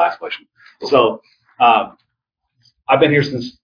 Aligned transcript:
last 0.00 0.18
question. 0.18 0.46
So, 0.82 1.20
um, 1.60 1.96
I've 2.88 3.00
been 3.00 3.10
here 3.10 3.22
since 3.22 3.58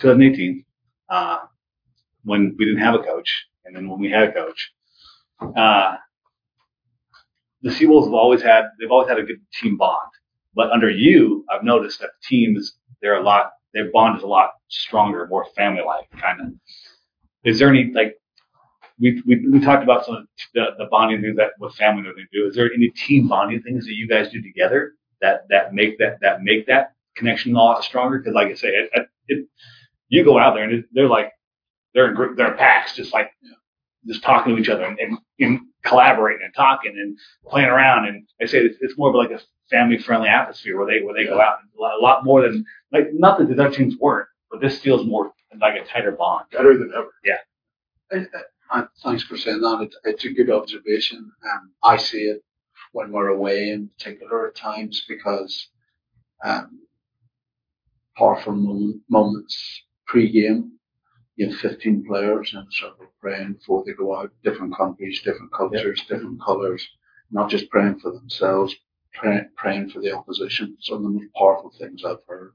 2018, 0.00 0.64
uh, 1.08 1.38
when 2.24 2.56
we 2.58 2.64
didn't 2.64 2.80
have 2.80 2.94
a 2.94 3.02
coach, 3.02 3.46
and 3.64 3.76
then 3.76 3.88
when 3.88 4.00
we 4.00 4.10
had 4.10 4.24
a 4.24 4.32
coach. 4.32 4.72
Uh, 5.40 5.96
the 7.62 7.70
Seawolves 7.70 8.04
have 8.04 8.14
always 8.14 8.42
had, 8.42 8.64
they've 8.78 8.90
always 8.90 9.08
had 9.08 9.18
a 9.18 9.22
good 9.22 9.40
team 9.60 9.76
bond. 9.76 10.10
But 10.54 10.70
under 10.70 10.90
you, 10.90 11.44
I've 11.50 11.64
noticed 11.64 12.00
that 12.00 12.10
the 12.20 12.26
teams, 12.28 12.74
they're 13.00 13.16
a 13.16 13.22
lot, 13.22 13.52
their 13.72 13.90
bond 13.90 14.18
is 14.18 14.22
a 14.22 14.26
lot 14.26 14.50
stronger, 14.68 15.26
more 15.28 15.46
family-like, 15.56 16.10
kind 16.20 16.40
of. 16.40 16.46
Is 17.44 17.58
there 17.58 17.68
any, 17.68 17.92
like, 17.94 18.16
we, 18.98 19.22
we, 19.26 19.46
we 19.48 19.60
talked 19.60 19.82
about 19.82 20.04
some 20.06 20.16
of 20.16 20.26
the, 20.54 20.66
the 20.78 20.86
bonding 20.90 21.20
things 21.20 21.36
that 21.36 21.52
with 21.58 21.74
family 21.74 22.02
that 22.02 22.14
they 22.16 22.26
do. 22.32 22.46
Is 22.46 22.54
there 22.54 22.70
any 22.72 22.90
team 22.90 23.28
bonding 23.28 23.62
things 23.62 23.86
that 23.86 23.94
you 23.94 24.08
guys 24.08 24.30
do 24.30 24.40
together 24.40 24.94
that, 25.20 25.42
that 25.50 25.72
make 25.74 25.98
that, 25.98 26.18
that 26.20 26.42
make 26.42 26.66
that 26.66 26.92
connection 27.16 27.54
a 27.54 27.58
lot 27.58 27.84
stronger? 27.84 28.20
Cause 28.20 28.34
like 28.34 28.48
I 28.48 28.54
say, 28.54 28.68
it, 28.68 28.90
it, 28.94 29.06
it 29.28 29.46
you 30.08 30.24
go 30.24 30.38
out 30.38 30.54
there 30.54 30.64
and 30.64 30.72
it, 30.72 30.84
they're 30.92 31.08
like, 31.08 31.32
they're 31.94 32.08
in, 32.08 32.14
gr- 32.14 32.34
they're 32.36 32.52
in 32.52 32.58
packs, 32.58 32.94
just 32.94 33.12
like, 33.12 33.30
just 34.06 34.22
talking 34.22 34.54
to 34.54 34.60
each 34.60 34.68
other 34.68 34.84
and, 34.84 34.98
and, 34.98 35.18
and 35.40 35.60
collaborating 35.84 36.44
and 36.44 36.54
talking 36.54 36.92
and 36.96 37.16
playing 37.48 37.68
around. 37.68 38.06
And 38.06 38.26
I 38.42 38.46
say 38.46 38.58
it's, 38.58 38.76
it's 38.80 38.98
more 38.98 39.08
of 39.10 39.14
like 39.14 39.30
a 39.30 39.40
family 39.70 39.98
friendly 39.98 40.28
atmosphere 40.28 40.76
where 40.76 40.86
they, 40.86 41.04
where 41.04 41.14
they 41.14 41.24
go 41.24 41.40
out 41.40 41.58
and 41.62 41.70
a 41.78 41.80
lot, 41.80 41.98
a 41.98 42.02
lot 42.02 42.24
more 42.24 42.42
than, 42.42 42.64
like, 42.92 43.08
not 43.12 43.38
that 43.38 43.48
the 43.48 43.54
other 43.54 43.74
teams 43.74 43.94
weren't, 43.98 44.28
but 44.50 44.60
this 44.60 44.78
feels 44.78 45.06
more 45.06 45.32
like 45.60 45.80
a 45.80 45.84
tighter 45.86 46.10
bond. 46.12 46.44
Better 46.52 46.76
than 46.76 46.92
ever. 46.94 47.14
Yeah. 47.24 47.36
I, 48.12 48.16
I, 48.70 48.80
I- 48.80 48.86
thanks 49.02 49.22
for 49.22 49.36
saying 49.38 49.60
that. 49.60 49.82
It, 49.82 49.94
it's 50.04 50.24
a 50.24 50.32
good 50.32 50.50
observation. 50.50 51.30
Um, 51.50 51.72
I 51.82 51.96
see 51.96 52.24
it 52.24 52.42
when 52.94 53.10
we're 53.10 53.28
away 53.28 53.70
in 53.70 53.88
particular 53.88 54.46
at 54.46 54.54
times 54.54 55.04
because 55.08 55.68
um, 56.44 56.78
powerful 58.16 58.52
moment, 58.52 59.02
moments 59.10 59.82
pre-game, 60.06 60.70
you 61.34 61.50
have 61.50 61.58
15 61.58 62.04
players 62.06 62.52
in 62.52 62.60
a 62.60 62.66
circle 62.70 63.06
praying 63.20 63.54
before 63.54 63.82
they 63.84 63.94
go 63.94 64.16
out, 64.16 64.30
different 64.44 64.76
countries, 64.76 65.20
different 65.24 65.52
cultures, 65.52 66.04
different 66.08 66.40
colours, 66.40 66.86
not 67.32 67.50
just 67.50 67.68
praying 67.68 67.98
for 67.98 68.12
themselves, 68.12 68.76
pray, 69.12 69.40
praying 69.56 69.90
for 69.90 70.00
the 70.00 70.12
opposition. 70.12 70.76
Some 70.80 70.98
of 70.98 71.02
the 71.02 71.08
most 71.18 71.34
powerful 71.36 71.72
things 71.76 72.04
I've 72.04 72.24
heard 72.28 72.52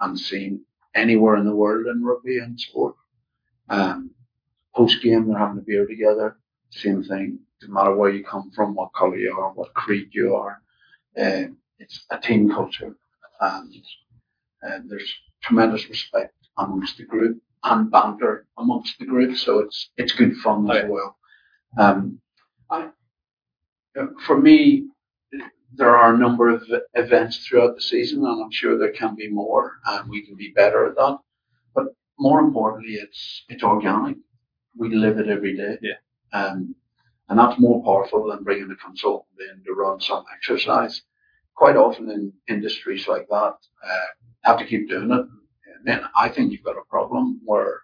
and 0.00 0.18
seen 0.18 0.64
anywhere 0.96 1.36
in 1.36 1.44
the 1.44 1.54
world 1.54 1.86
in 1.86 2.02
rugby 2.02 2.38
and 2.38 2.58
sport. 2.58 2.96
Um, 3.68 4.10
post 4.74 5.00
game, 5.04 5.28
they're 5.28 5.38
having 5.38 5.58
a 5.58 5.64
beer 5.64 5.86
together. 5.86 6.36
Same 6.70 7.02
thing. 7.02 7.40
No 7.62 7.74
matter 7.74 7.94
where 7.94 8.10
you 8.10 8.24
come 8.24 8.50
from, 8.54 8.74
what 8.74 8.94
colour 8.96 9.16
you 9.16 9.32
are, 9.32 9.52
what 9.52 9.74
creed 9.74 10.08
you 10.12 10.34
are. 10.34 10.60
Uh, 11.18 11.44
it's 11.78 12.04
a 12.10 12.18
team 12.18 12.50
culture. 12.50 12.94
And 13.40 13.74
uh, 14.66 14.78
there's 14.86 15.12
tremendous 15.42 15.88
respect 15.88 16.34
amongst 16.56 16.98
the 16.98 17.04
group 17.04 17.40
and 17.64 17.90
banter 17.90 18.46
amongst 18.58 18.98
the 18.98 19.06
group. 19.06 19.36
So 19.36 19.60
it's, 19.60 19.90
it's 19.96 20.12
good 20.12 20.36
fun 20.36 20.70
as 20.70 20.84
well. 20.88 21.16
Um, 21.78 22.20
I, 22.70 22.88
for 24.26 24.38
me, 24.38 24.88
there 25.74 25.96
are 25.96 26.14
a 26.14 26.18
number 26.18 26.48
of 26.48 26.62
events 26.94 27.46
throughout 27.46 27.74
the 27.74 27.82
season, 27.82 28.24
and 28.24 28.42
I'm 28.42 28.50
sure 28.50 28.78
there 28.78 28.92
can 28.92 29.14
be 29.14 29.28
more, 29.28 29.72
and 29.86 30.08
we 30.08 30.24
can 30.24 30.36
be 30.36 30.52
better 30.54 30.86
at 30.86 30.96
that. 30.96 31.18
But 31.74 31.86
more 32.18 32.40
importantly, 32.40 32.94
it's 32.94 33.44
it's 33.48 33.62
organic. 33.62 34.16
We 34.76 34.94
live 34.94 35.18
it 35.18 35.28
every 35.28 35.56
day. 35.56 35.78
Yeah. 35.82 35.94
Um, 36.32 36.74
and 37.28 37.38
that's 37.38 37.60
more 37.60 37.82
powerful 37.82 38.28
than 38.28 38.44
bringing 38.44 38.70
a 38.70 38.76
consultant 38.76 39.38
in 39.40 39.62
to 39.64 39.72
run 39.72 40.00
some 40.00 40.24
exercise. 40.34 41.02
Quite 41.54 41.76
often 41.76 42.10
in 42.10 42.32
industries 42.48 43.06
like 43.06 43.26
that, 43.28 43.54
uh, 43.84 44.06
have 44.42 44.58
to 44.58 44.66
keep 44.66 44.88
doing 44.88 45.10
it. 45.10 45.26
And 45.76 45.84
then 45.84 46.02
I 46.16 46.28
think 46.28 46.52
you've 46.52 46.64
got 46.64 46.78
a 46.78 46.88
problem 46.88 47.40
where 47.44 47.80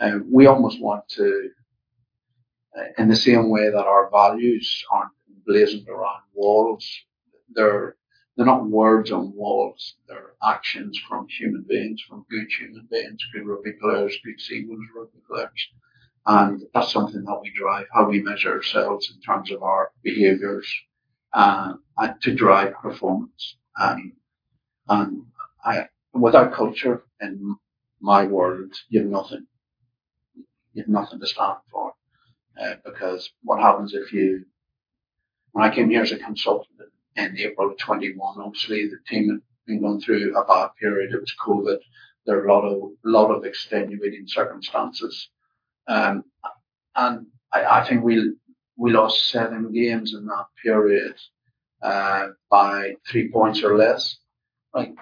uh, 0.00 0.18
we 0.28 0.46
almost 0.46 0.80
want 0.80 1.08
to, 1.10 1.50
uh, 2.76 2.84
in 2.98 3.08
the 3.08 3.16
same 3.16 3.50
way 3.50 3.70
that 3.70 3.86
our 3.86 4.10
values 4.10 4.84
aren't 4.90 5.12
blazoned 5.46 5.88
around 5.88 6.22
walls, 6.34 6.88
they're 7.54 7.96
they're 8.36 8.46
not 8.46 8.66
words 8.66 9.12
on 9.12 9.36
walls. 9.36 9.96
They're 10.08 10.32
actions 10.42 10.98
from 11.06 11.28
human 11.28 11.66
beings, 11.68 12.00
from 12.00 12.24
good 12.30 12.46
human 12.58 12.88
beings, 12.90 13.20
good 13.32 13.46
rugby 13.46 13.72
players, 13.72 14.16
good 14.24 14.38
Seawolves 14.38 14.86
rugby 14.96 15.18
players. 15.28 15.68
And 16.24 16.62
that's 16.72 16.92
something 16.92 17.24
that 17.24 17.40
we 17.42 17.50
drive, 17.50 17.86
how 17.92 18.08
we 18.08 18.22
measure 18.22 18.52
ourselves 18.52 19.12
in 19.12 19.20
terms 19.20 19.50
of 19.50 19.62
our 19.62 19.90
behaviours 20.02 20.68
uh, 21.32 21.74
to 22.20 22.34
drive 22.34 22.74
performance. 22.74 23.56
And, 23.76 24.12
and 24.88 25.24
I, 25.64 25.88
without 26.12 26.52
culture 26.52 27.02
in 27.20 27.56
my 28.00 28.24
world, 28.24 28.72
you 28.88 29.00
have 29.00 29.10
nothing. 29.10 29.46
You 30.74 30.82
have 30.82 30.88
nothing 30.88 31.20
to 31.20 31.26
stand 31.26 31.58
for. 31.70 31.92
Uh, 32.60 32.74
because 32.84 33.30
what 33.42 33.60
happens 33.60 33.94
if 33.94 34.12
you, 34.12 34.44
when 35.52 35.64
I 35.64 35.74
came 35.74 35.90
here 35.90 36.02
as 36.02 36.12
a 36.12 36.18
consultant 36.18 36.78
in 37.16 37.38
April 37.38 37.70
of 37.70 37.78
21, 37.78 38.40
obviously 38.40 38.88
the 38.88 38.98
team 39.08 39.30
had 39.30 39.40
been 39.66 39.80
going 39.80 40.00
through 40.00 40.36
a 40.36 40.44
bad 40.44 40.70
period. 40.78 41.12
It 41.12 41.20
was 41.20 41.34
COVID. 41.44 41.78
There 42.26 42.36
were 42.36 42.46
a 42.46 42.54
lot 42.54 42.64
of, 42.64 42.90
lot 43.04 43.30
of 43.30 43.44
extenuating 43.44 44.26
circumstances. 44.28 45.28
Um, 45.92 46.24
and 46.96 47.26
I, 47.52 47.80
I 47.80 47.88
think 47.88 48.02
we, 48.02 48.34
we 48.76 48.92
lost 48.92 49.30
seven 49.30 49.72
games 49.72 50.14
in 50.14 50.26
that 50.26 50.46
period, 50.62 51.14
uh, 51.82 52.28
by 52.50 52.94
three 53.08 53.30
points 53.30 53.62
or 53.62 53.76
less. 53.76 54.16
Like, 54.74 54.94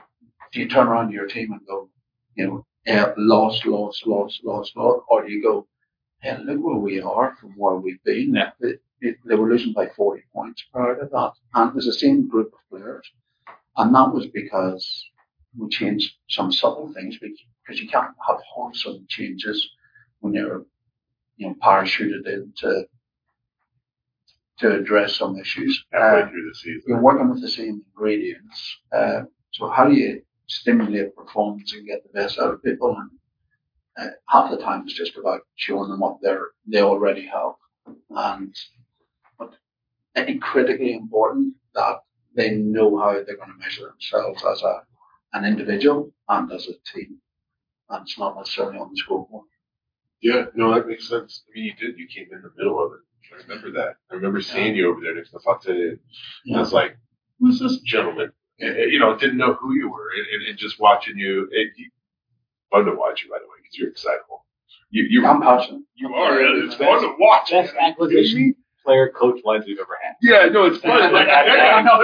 do 0.52 0.60
you 0.60 0.68
turn 0.68 0.88
around 0.88 1.08
to 1.08 1.14
your 1.14 1.28
team 1.28 1.52
and 1.52 1.60
go, 1.66 1.88
you 2.34 2.46
know, 2.46 2.66
eh, 2.86 3.12
lost, 3.16 3.66
lost, 3.66 4.06
lost, 4.06 4.40
lost, 4.44 4.76
lost, 4.76 5.04
or 5.08 5.26
do 5.26 5.32
you 5.32 5.42
go, 5.42 5.66
hey, 6.22 6.36
look 6.44 6.58
where 6.60 6.76
we 6.76 7.00
are 7.00 7.36
from 7.40 7.50
where 7.56 7.76
we've 7.76 8.02
been. 8.04 8.34
Yeah. 8.34 8.50
They, 8.60 8.74
they, 9.00 9.14
they 9.26 9.34
were 9.34 9.48
losing 9.48 9.72
by 9.72 9.88
40 9.96 10.22
points 10.32 10.64
prior 10.72 10.96
to 10.96 11.06
that. 11.06 11.32
And 11.54 11.70
it 11.70 11.74
was 11.74 11.86
the 11.86 11.92
same 11.92 12.28
group 12.28 12.52
of 12.52 12.78
players. 12.78 13.08
And 13.76 13.94
that 13.94 14.12
was 14.12 14.26
because 14.26 15.10
we 15.56 15.68
changed 15.68 16.12
some 16.28 16.52
subtle 16.52 16.92
things 16.94 17.16
because 17.18 17.80
you 17.80 17.88
can't 17.88 18.14
have 18.26 18.38
wholesome 18.46 19.06
changes 19.08 19.70
when 20.20 20.34
you're, 20.34 20.64
you 21.40 21.48
know, 21.48 21.56
parachuted 21.66 22.24
in 22.34 22.52
to, 22.60 22.70
to 24.60 24.66
address 24.78 25.16
some 25.16 25.34
issues. 25.44 25.72
Halfway 25.92 26.22
Uh, 26.22 26.28
through 26.28 26.48
the 26.50 26.54
season. 26.54 26.82
you're 26.88 27.02
working 27.08 27.30
with 27.30 27.40
the 27.42 27.48
same 27.60 27.76
ingredients. 27.88 28.58
Uh, 28.98 29.20
so 29.56 29.68
how 29.76 29.84
do 29.88 29.94
you 29.94 30.22
stimulate 30.48 31.16
performance 31.16 31.72
and 31.74 31.86
get 31.86 32.00
the 32.04 32.12
best 32.20 32.38
out 32.38 32.54
of 32.54 32.62
people? 32.62 32.90
And 33.00 33.10
uh, 34.00 34.12
half 34.28 34.50
the 34.50 34.58
time 34.58 34.82
it's 34.84 34.94
just 35.02 35.16
about 35.16 35.40
showing 35.56 35.88
them 35.90 36.00
what 36.00 36.18
they're 36.22 36.48
they 36.72 36.82
already 36.82 37.26
have, 37.36 37.54
and 38.10 38.54
but 39.38 39.50
I 40.16 40.24
think 40.24 40.42
critically 40.42 40.92
important 40.94 41.54
that 41.74 41.96
they 42.36 42.50
know 42.74 42.98
how 42.98 43.12
they're 43.14 43.42
going 43.42 43.54
to 43.54 43.64
measure 43.64 43.86
themselves 43.88 44.44
as 44.52 44.62
a 44.62 44.74
an 45.36 45.44
individual 45.44 46.12
and 46.28 46.52
as 46.52 46.68
a 46.68 46.76
team, 46.92 47.10
and 47.90 48.02
it's 48.02 48.18
not 48.18 48.36
necessarily 48.36 48.78
on 48.78 48.90
the 48.92 48.96
scoreboard. 49.04 49.46
Yeah, 50.22 50.46
no, 50.54 50.74
that 50.74 50.86
makes 50.86 51.08
sense. 51.08 51.42
I 51.48 51.54
mean, 51.58 51.64
you 51.66 51.74
did. 51.74 51.98
You 51.98 52.06
came 52.06 52.26
in 52.32 52.42
the 52.42 52.50
middle 52.56 52.84
of 52.84 52.92
it. 52.92 52.98
I 53.32 53.42
remember 53.42 53.70
that. 53.80 53.94
I 54.10 54.14
remember 54.14 54.40
seeing 54.40 54.74
you 54.74 54.90
over 54.90 55.00
there 55.00 55.14
next 55.14 55.30
to 55.30 55.38
Fate. 55.38 55.98
And 56.46 56.56
I 56.56 56.60
was 56.60 56.72
like, 56.72 56.96
who's 57.38 57.58
this 57.60 57.78
gentleman? 57.78 58.32
And, 58.58 58.76
and, 58.76 58.92
you 58.92 58.98
know, 58.98 59.16
didn't 59.16 59.38
know 59.38 59.54
who 59.54 59.74
you 59.74 59.90
were. 59.90 60.08
And, 60.16 60.26
and, 60.34 60.48
and 60.50 60.58
just 60.58 60.78
watching 60.80 61.16
you, 61.16 61.48
it, 61.52 61.68
fun 62.70 62.84
to 62.84 62.92
watch 62.94 63.22
you, 63.22 63.30
by 63.30 63.38
the 63.38 63.44
way, 63.44 63.56
because 63.62 63.78
you're 63.78 63.88
excitable. 63.90 64.44
You, 64.90 65.06
you, 65.08 65.26
I'm 65.26 65.40
passionate. 65.40 65.82
you 65.94 66.12
are. 66.14 66.40
It's 66.64 66.74
fun 66.74 67.00
to 67.02 67.14
watch. 67.18 67.50
Best 67.50 67.74
acquisition 67.76 68.54
player 68.84 69.10
coach 69.10 69.40
lines 69.44 69.64
we've 69.66 69.78
ever 69.78 69.96
had. 70.02 70.14
Yeah, 70.22 70.46
no, 70.52 70.64
it's 70.66 70.78
fun. 70.78 70.90
Like, 71.12 71.28
I, 71.28 71.78
I, 71.78 71.82
know 71.82 72.00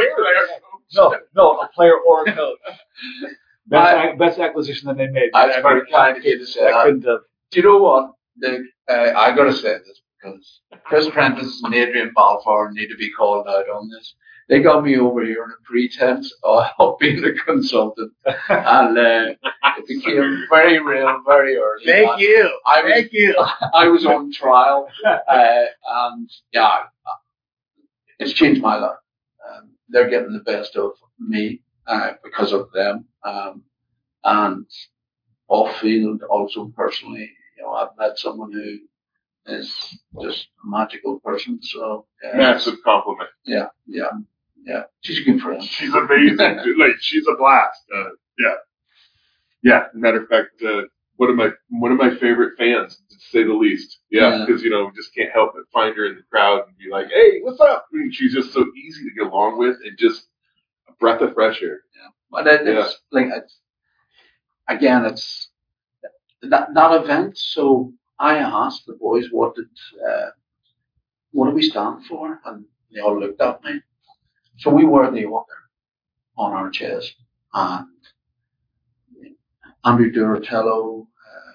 No, 0.95 1.17
no, 1.35 1.61
a 1.61 1.69
player 1.75 1.95
or 1.99 2.23
a 2.27 2.33
coach. 2.33 2.59
Best, 3.69 3.97
I- 3.97 4.15
best 4.15 4.39
acquisition 4.39 4.87
that 4.87 4.97
they 4.97 5.09
made. 5.09 5.31
That's 5.33 5.57
very 5.61 5.85
kind 5.91 6.17
of 6.17 6.25
you 6.25 6.39
to 6.39 6.47
say 6.47 6.61
uh, 6.61 6.67
I 6.67 6.71
that. 6.71 6.85
couldn't 6.85 7.05
have. 7.05 7.21
Do 7.51 7.61
you 7.61 7.67
know 7.67 7.79
what? 7.79 8.13
The, 8.39 8.65
uh, 8.89 9.13
I 9.17 9.35
got 9.35 9.45
to 9.45 9.53
say 9.53 9.75
this 9.79 10.01
because 10.21 10.61
Chris 10.85 11.09
Prentice 11.11 11.61
and 11.65 11.75
Adrian 11.75 12.13
Balfour 12.15 12.73
need 12.73 12.89
to 12.89 12.97
be 12.97 13.11
called 13.13 13.47
out 13.49 13.69
on 13.69 13.89
this. 13.89 14.15
They 14.49 14.61
got 14.61 14.85
me 14.85 14.97
over 14.97 15.25
here 15.25 15.43
on 15.43 15.51
a 15.51 15.63
pretense 15.65 16.33
of 16.45 16.99
being 17.01 17.25
a 17.25 17.33
consultant, 17.33 18.13
and 18.49 18.99
uh, 18.99 19.35
it 19.79 19.89
became 19.89 20.47
very 20.51 20.79
real 20.79 21.21
very 21.27 21.57
early. 21.57 21.85
Thank 21.85 22.21
you. 22.21 22.59
I 22.65 22.83
was, 22.83 22.93
Thank 22.93 23.13
you. 23.13 23.35
I 23.75 23.89
was 23.89 24.07
on 24.07 24.33
trial, 24.33 24.89
uh, 25.05 25.65
and 25.89 26.31
yeah, 26.53 26.85
it's 28.21 28.33
changed 28.33 28.63
my 28.63 28.77
life. 28.77 28.99
Um, 29.49 29.71
they're 29.89 30.11
getting 30.11 30.33
the 30.33 30.41
best 30.41 30.77
of 30.77 30.93
me 31.19 31.63
uh, 31.89 32.13
because 32.23 32.53
of 32.53 32.71
them, 32.73 33.07
um, 33.25 33.63
and 34.23 34.67
off 35.49 35.77
field 35.81 36.23
also 36.29 36.73
personally. 36.77 37.31
You 37.57 37.63
know, 37.65 37.73
I've 37.73 37.97
met 37.99 38.19
someone 38.19 38.53
who 38.53 38.79
is 39.53 39.99
just 40.23 40.49
a 40.65 40.69
magical 40.69 41.21
person. 41.21 41.61
So 41.63 42.07
uh, 42.25 42.37
Massive 42.37 42.77
compliment. 42.85 43.31
yeah, 43.45 43.67
yeah, 43.87 44.11
Yeah, 44.65 44.83
she's 45.03 45.21
a 45.21 45.25
good 45.31 45.41
friend. 45.41 45.63
She's 45.63 45.95
amazing. 45.95 46.39
like 46.79 46.97
she's 47.01 47.27
a 47.29 47.37
blast. 47.37 47.81
Uh, 47.95 48.11
yeah, 48.39 48.55
yeah. 49.63 49.87
Matter 49.95 50.23
of 50.23 50.29
fact, 50.29 50.63
uh, 50.67 50.83
one 51.17 51.31
of 51.31 51.37
my 51.37 51.49
one 51.71 51.93
of 51.93 51.99
my 51.99 52.11
favorite 52.17 52.59
fans, 52.59 52.97
to 53.09 53.17
say 53.31 53.43
the 53.45 53.55
least. 53.55 53.99
Yeah, 54.11 54.39
Yeah. 54.39 54.45
because 54.47 54.63
you 54.63 54.71
know 54.71 54.85
we 54.87 54.93
just 54.97 55.15
can't 55.15 55.33
help 55.33 55.53
but 55.55 55.63
find 55.73 55.97
her 55.97 56.07
in 56.07 56.17
the 56.17 56.23
crowd 56.31 56.65
and 56.69 56.77
be 56.77 56.91
like, 56.91 57.07
"Hey, 57.09 57.41
what's 57.41 57.61
up?" 57.61 57.87
I 57.93 57.97
mean, 57.97 58.13
she's 58.13 58.35
just 58.35 58.53
so 58.53 58.65
easy 58.77 59.05
to 59.05 59.15
get 59.15 59.33
along 59.33 59.59
with 59.59 59.77
and 59.85 59.97
just 59.99 60.27
a 60.89 60.93
breath 61.01 61.23
of 61.23 61.35
fresh 61.35 61.63
air. 61.63 61.81
But 62.31 62.47
it, 62.49 62.67
it's 62.67 62.99
like 63.13 63.27
it's 63.33 63.61
again, 64.69 65.05
it's 65.05 65.49
that 66.43 66.69
that 66.75 67.03
event. 67.03 67.39
So 67.39 67.93
I 68.19 68.39
asked 68.39 68.87
the 68.87 68.95
boys, 68.95 69.29
"What 69.31 69.55
did 69.55 69.67
uh, 70.09 70.31
what 71.33 71.49
do 71.49 71.55
we 71.55 71.63
stand 71.63 72.07
for?" 72.07 72.41
And 72.45 72.65
they 72.93 73.01
all 73.01 73.19
looked 73.19 73.41
at 73.41 73.63
me. 73.65 73.81
So 74.59 74.71
we 74.71 74.85
wear 74.85 75.11
the 75.11 75.25
orca 75.25 75.53
on 76.37 76.53
our 76.53 76.71
chest, 76.71 77.15
and 77.55 77.87
Andrew 79.85 80.11
Durutalo, 80.13 81.03
uh, 81.03 81.53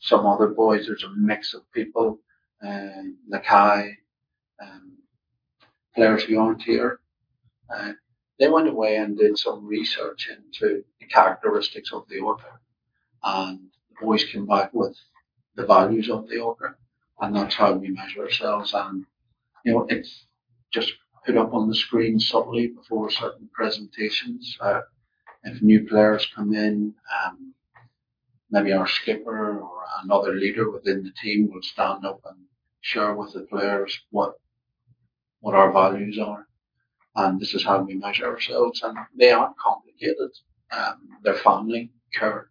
some 0.00 0.26
other 0.26 0.48
boys. 0.48 0.86
There's 0.86 1.04
a 1.04 1.10
mix 1.16 1.54
of 1.54 1.62
people, 1.72 2.18
uh, 2.62 3.02
Nakai, 3.32 3.94
um, 4.62 4.98
players 5.94 6.24
aren't 6.36 6.62
here. 6.62 7.00
Uh, 7.74 7.92
they 8.38 8.48
went 8.48 8.68
away 8.68 8.96
and 8.96 9.16
did 9.16 9.38
some 9.38 9.66
research 9.66 10.28
into 10.28 10.84
the 11.00 11.06
characteristics 11.06 11.92
of 11.92 12.06
the 12.08 12.18
orca. 12.20 12.58
And 13.22 13.68
the 13.90 14.06
boys 14.06 14.24
came 14.24 14.46
back 14.46 14.72
with 14.72 14.96
the 15.54 15.66
values 15.66 16.10
of 16.10 16.28
the 16.28 16.38
orca. 16.38 16.74
And 17.20 17.36
that's 17.36 17.54
how 17.54 17.72
we 17.74 17.90
measure 17.90 18.22
ourselves. 18.22 18.74
And, 18.74 19.04
you 19.64 19.72
know, 19.72 19.86
it's 19.88 20.26
just 20.72 20.92
put 21.24 21.36
up 21.36 21.54
on 21.54 21.68
the 21.68 21.74
screen 21.74 22.18
subtly 22.18 22.68
before 22.68 23.10
certain 23.10 23.48
presentations. 23.52 24.56
Uh, 24.60 24.80
if 25.44 25.62
new 25.62 25.86
players 25.86 26.26
come 26.34 26.54
in, 26.54 26.94
um, 27.24 27.54
maybe 28.50 28.72
our 28.72 28.88
skipper 28.88 29.60
or 29.60 29.84
another 30.02 30.34
leader 30.34 30.70
within 30.70 31.04
the 31.04 31.12
team 31.22 31.50
will 31.52 31.62
stand 31.62 32.04
up 32.04 32.20
and 32.24 32.38
share 32.80 33.14
with 33.14 33.32
the 33.32 33.40
players 33.42 34.00
what 34.10 34.34
what 35.40 35.54
our 35.54 35.72
values 35.72 36.18
are 36.18 36.46
and 37.16 37.40
this 37.40 37.54
is 37.54 37.64
how 37.64 37.80
we 37.82 37.94
measure 37.94 38.26
ourselves. 38.26 38.82
And 38.82 38.96
they 39.18 39.30
aren't 39.30 39.56
complicated. 39.58 40.30
Um, 40.70 41.08
they're 41.22 41.34
family, 41.34 41.90
care. 42.14 42.48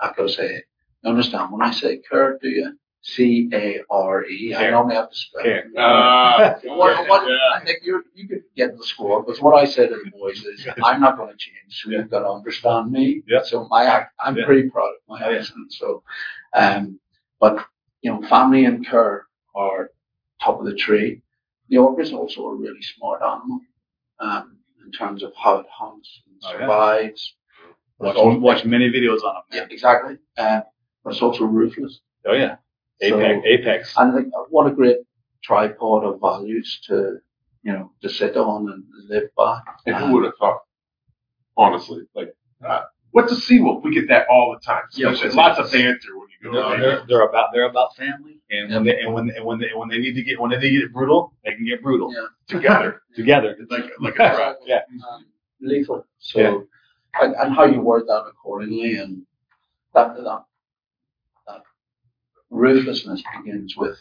I've 0.00 0.16
got 0.16 0.24
to 0.24 0.28
say, 0.32 0.62
you 1.02 1.10
understand 1.10 1.52
when 1.52 1.62
I 1.62 1.70
say 1.70 1.98
care, 2.10 2.38
do 2.40 2.48
you? 2.48 2.76
C 3.04 3.50
A 3.52 3.80
R 3.90 4.24
E. 4.26 4.54
I 4.54 4.70
normally 4.70 4.94
have 4.94 5.10
to 5.10 5.16
spell. 5.16 5.42
Care. 5.42 5.66
Uh, 5.76 6.54
What, 6.64 7.08
what, 7.08 7.28
yeah. 7.28 7.36
I 7.60 7.64
think 7.64 7.80
you 7.82 8.00
you 8.14 8.28
could 8.28 8.44
get 8.56 8.76
the 8.78 8.84
score, 8.84 9.24
but 9.24 9.36
what 9.42 9.60
I 9.60 9.64
say 9.64 9.88
to 9.88 9.94
the 10.04 10.10
boys 10.12 10.44
is, 10.44 10.64
I'm 10.84 11.00
not 11.00 11.16
going 11.16 11.30
to 11.30 11.36
change. 11.36 11.70
So 11.82 11.90
Yeah. 11.90 11.98
you've 11.98 12.10
got 12.10 12.20
to 12.20 12.28
understand 12.30 12.92
me. 12.92 13.22
Yeah. 13.26 13.42
So 13.42 13.66
my 13.68 14.06
I'm 14.24 14.36
Yeah. 14.36 14.44
pretty 14.46 14.70
proud 14.70 14.84
of 14.90 15.00
my 15.08 15.20
accent. 15.20 15.72
So, 15.72 16.04
um, 16.54 17.00
but 17.40 17.64
you 18.02 18.12
know, 18.12 18.22
family 18.28 18.66
and 18.66 18.86
care 18.86 19.26
are 19.56 19.90
top 20.40 20.60
of 20.60 20.66
the 20.66 20.74
tree. 20.76 21.22
The 21.72 21.78
orca 21.78 22.02
is 22.02 22.12
also 22.12 22.48
a 22.48 22.54
really 22.54 22.82
smart 22.82 23.22
animal, 23.22 23.60
um, 24.20 24.58
in 24.84 24.92
terms 24.92 25.22
of 25.22 25.32
how 25.42 25.56
it 25.60 25.66
hunts 25.72 26.20
and 26.26 26.36
Oh, 26.44 26.52
yeah. 26.52 26.58
survives. 26.58 27.34
Watch, 27.98 28.14
But 28.14 28.16
also- 28.16 28.38
watch 28.40 28.64
many 28.66 28.90
videos 28.90 29.22
on 29.24 29.34
them. 29.36 29.42
Yeah, 29.52 29.66
exactly. 29.70 30.18
Um, 30.36 30.64
but 31.02 31.14
it's 31.14 31.22
also 31.22 31.44
ruthless. 31.46 32.00
Oh 32.26 32.34
yeah. 32.34 32.56
So- 33.00 33.18
Apex. 33.18 33.46
Apex. 33.46 33.94
And 33.96 34.14
like, 34.14 34.26
what 34.50 34.66
a 34.66 34.70
great 34.70 34.98
tripod 35.42 36.04
of 36.04 36.20
values 36.20 36.78
to, 36.88 37.20
you 37.62 37.72
know, 37.72 37.90
to 38.02 38.08
sit 38.10 38.36
on 38.36 38.68
and 38.70 38.84
live 39.08 39.30
by. 39.34 39.58
And 39.86 39.96
Um, 39.96 40.02
who 40.02 40.12
would 40.16 40.24
have 40.24 40.36
thought? 40.38 40.60
Honestly, 41.56 42.02
like, 42.14 42.34
uh, 42.62 42.82
what's 43.12 43.32
a 43.32 43.36
seawolf? 43.36 43.82
We 43.82 43.94
get 43.94 44.08
that 44.08 44.26
all 44.28 44.52
the 44.54 44.60
time. 44.60 44.84
Yeah, 44.92 45.10
Especially 45.12 45.36
lots 45.36 45.58
of 45.58 45.72
banter 45.72 46.18
when 46.18 46.21
you 46.42 46.50
go. 46.50 46.52
No, 46.52 46.70
there. 46.70 46.80
they're, 46.80 47.04
they're 47.08 47.28
about 47.28 47.50
they're 47.52 47.68
about 47.68 47.94
family, 47.96 48.40
and 48.50 48.72
when 48.74 48.84
they 48.84 49.00
and 49.00 49.14
when 49.14 49.30
and 49.30 49.44
when 49.44 49.58
they 49.58 49.68
when 49.74 49.88
they 49.88 49.98
need 49.98 50.14
to 50.14 50.22
get 50.22 50.40
when 50.40 50.50
they 50.50 50.58
need 50.58 50.70
to 50.76 50.80
get 50.82 50.92
brutal, 50.92 51.32
they 51.44 51.52
can 51.54 51.64
get 51.66 51.82
brutal 51.82 52.12
Yeah. 52.12 52.26
together. 52.48 53.02
together. 53.16 53.56
like 53.70 53.84
like 54.00 54.14
a 54.14 54.16
tribe. 54.16 54.56
yeah, 54.66 54.80
um, 55.10 55.26
lethal. 55.60 56.06
So, 56.18 56.40
Yeah. 56.40 56.58
and, 57.22 57.34
and 57.36 57.54
how 57.54 57.64
you 57.64 57.80
word 57.80 58.04
that 58.08 58.24
accordingly, 58.28 58.96
and 58.96 59.22
that 59.94 60.14
that 60.16 60.44
that 61.46 61.62
ruthlessness 62.50 63.22
begins 63.36 63.76
with 63.76 63.98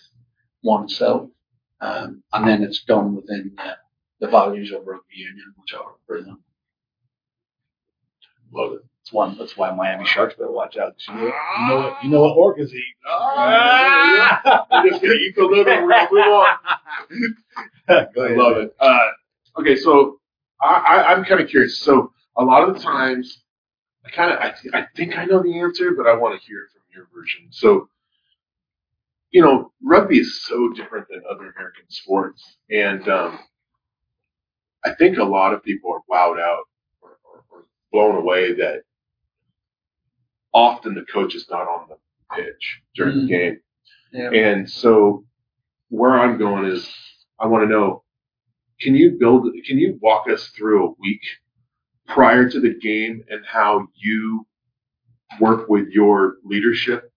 oneself, 0.64 1.30
um, 1.82 2.24
and 2.34 2.48
then 2.48 2.64
it's 2.64 2.84
done 2.84 3.16
within 3.16 3.54
the, 3.58 3.78
the 4.26 4.32
values 4.32 4.72
of 4.72 4.86
rugby 4.86 5.16
union, 5.16 5.54
which 5.58 5.74
are 5.74 5.94
brilliant. 6.08 6.40
Love 8.53 8.74
it. 8.74 8.81
that's 9.00 9.13
one. 9.13 9.38
That's 9.38 9.56
why 9.57 9.74
Miami 9.74 10.06
Sharks 10.06 10.36
better 10.36 10.51
watch 10.51 10.77
out. 10.77 10.94
You 11.07 11.15
know, 11.15 11.21
you 11.24 11.68
know 11.69 11.77
what 11.77 12.03
you 12.03 12.09
know 12.09 12.21
what 12.21 12.38
orcas 12.57 12.74
eat. 12.74 12.95
Ah, 13.07 14.65
We're 14.71 14.89
just 14.89 15.01
gonna 15.01 15.13
eat 15.15 15.36
the 15.36 15.44
liver. 15.44 15.86
We're 15.86 15.89
gonna 15.89 16.09
move 16.12 16.33
on. 16.33 17.36
Go 18.13 18.21
I 18.24 18.25
ahead. 18.25 18.38
love 18.38 18.57
it. 18.57 18.75
Uh, 18.80 19.07
okay, 19.59 19.75
so 19.75 20.19
I, 20.62 20.68
I, 21.07 21.13
I'm 21.13 21.24
kind 21.25 21.42
of 21.42 21.50
curious. 21.50 21.80
So 21.80 22.12
a 22.38 22.44
lot 22.44 22.68
of 22.68 22.75
the 22.75 22.81
times, 22.81 23.42
I 24.06 24.09
kind 24.09 24.31
of 24.31 24.39
I, 24.39 24.51
th- 24.62 24.74
I 24.74 24.86
think 24.95 25.18
I 25.18 25.25
know 25.25 25.42
the 25.42 25.59
answer, 25.59 25.92
but 25.92 26.07
I 26.07 26.13
want 26.15 26.39
to 26.39 26.45
hear 26.47 26.59
it 26.59 26.69
from 26.74 26.81
your 26.94 27.07
version. 27.13 27.47
So, 27.51 27.88
you 29.31 29.42
know, 29.42 29.71
rugby 29.83 30.19
is 30.19 30.44
so 30.44 30.69
different 30.74 31.07
than 31.09 31.21
other 31.30 31.51
American 31.51 31.86
sports, 31.89 32.57
and 32.69 33.07
um, 33.09 33.39
I 34.86 34.94
think 34.94 35.18
a 35.18 35.24
lot 35.24 35.54
of 35.54 35.63
people 35.63 35.92
are 35.94 36.01
wowed 36.12 36.42
out 36.42 36.63
blown 37.92 38.16
away 38.16 38.54
that 38.54 38.82
often 40.54 40.94
the 40.96 41.06
coach 41.06 41.36
is 41.36 41.48
not 41.50 41.68
on 41.68 41.88
the 41.90 41.98
pitch 42.36 42.82
during 42.96 43.16
Mm. 43.18 43.22
the 43.22 43.28
game. 43.28 43.60
Yeah. 44.12 44.30
And 44.32 44.70
so 44.70 45.26
where 45.90 46.12
I'm 46.20 46.38
going 46.38 46.66
is 46.66 46.94
I 47.40 47.48
want 47.48 47.64
to 47.64 47.70
know, 47.70 48.04
can 48.80 48.96
you 48.96 49.12
build, 49.20 49.48
can 49.66 49.78
you 49.78 49.98
walk 50.02 50.28
us 50.30 50.48
through 50.50 50.88
a 50.88 50.94
week 51.00 51.22
prior 52.08 52.50
to 52.50 52.60
the 52.60 52.74
game 52.80 53.24
and 53.30 53.46
how 53.46 53.88
you 53.96 54.46
work 55.40 55.70
with 55.70 55.90
your 55.90 56.38
leadership 56.44 57.12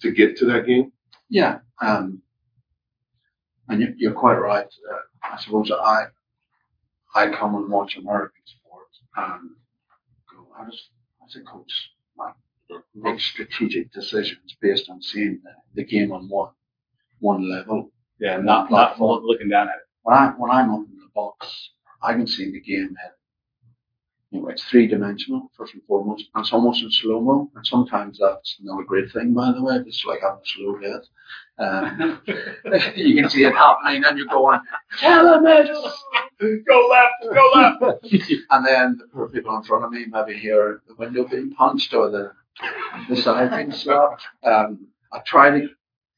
to 0.00 0.10
get 0.10 0.36
to 0.38 0.46
that 0.46 0.66
game? 0.66 0.92
Yeah, 1.28 1.60
um, 1.80 2.22
and 3.68 3.94
you're, 3.98 4.12
quite 4.12 4.34
right. 4.36 4.66
Uh, 4.92 4.98
I 5.22 5.36
suppose 5.38 5.70
I 5.70 6.06
I 7.14 7.28
come 7.30 7.54
and 7.54 7.68
watch 7.68 7.96
American 7.96 8.42
sports 8.44 8.59
and 9.16 9.50
go 10.32 10.46
as 10.66 10.74
as 11.26 11.36
a 11.36 11.40
coach, 11.44 11.72
like 12.18 12.34
make 12.94 13.20
strategic 13.20 13.92
decisions 13.92 14.56
based 14.60 14.88
on 14.90 15.02
seeing 15.02 15.40
the, 15.42 15.50
the 15.74 15.84
game 15.84 16.12
on 16.12 16.28
one 16.28 16.50
one 17.20 17.48
level. 17.50 17.90
Yeah, 18.18 18.38
not 18.38 18.70
not 18.70 19.00
looking 19.00 19.48
down 19.48 19.68
at 19.68 19.76
it. 19.76 19.88
When 20.02 20.16
I 20.16 20.28
when 20.36 20.50
I'm 20.50 20.70
up 20.70 20.80
in 20.80 20.98
the 20.98 21.10
box, 21.14 21.70
I 22.02 22.14
can 22.14 22.26
see 22.26 22.50
the 22.50 22.60
game 22.60 22.94
head. 23.00 23.12
You 24.30 24.42
know, 24.42 24.48
it's 24.48 24.64
three 24.64 24.86
dimensional 24.86 25.50
first 25.56 25.74
and 25.74 25.82
foremost, 25.88 26.26
and 26.34 26.42
it's 26.42 26.52
almost 26.52 26.82
in 26.82 26.90
slow 26.90 27.20
mo. 27.20 27.50
And 27.56 27.66
sometimes 27.66 28.18
that's 28.20 28.56
not 28.60 28.80
a 28.80 28.84
great 28.84 29.10
thing, 29.12 29.34
by 29.34 29.52
the 29.52 29.62
way. 29.62 29.76
It's 29.86 30.04
like 30.04 30.20
having 30.20 30.38
a 30.38 30.46
slow 30.46 30.80
head. 30.80 31.00
Um, 31.58 32.22
you 32.96 33.20
can 33.20 33.28
see 33.28 33.44
it 33.44 33.54
happening, 33.54 34.04
and 34.04 34.16
you're 34.16 34.26
going, 34.28 34.60
telemeters. 34.98 35.92
Go 36.40 36.88
left, 36.88 37.34
go 37.34 37.50
left. 37.54 38.06
And 38.50 38.66
then 38.66 39.00
the 39.14 39.26
people 39.26 39.54
in 39.56 39.62
front 39.64 39.84
of 39.84 39.90
me 39.90 40.06
maybe 40.08 40.38
hear 40.38 40.80
the 40.88 40.94
window 40.94 41.24
being 41.26 41.52
punched 41.52 41.92
or 41.92 42.10
the 42.10 42.32
the 43.08 43.16
side 43.16 43.50
being 43.50 43.72
slapped. 43.72 44.22
Um, 44.44 44.86
I 45.12 45.18
try 45.26 45.50
to 45.50 45.68